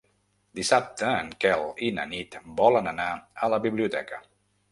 [0.59, 3.09] Dissabte en Quel i na Nit volen anar
[3.45, 4.23] a la biblioteca.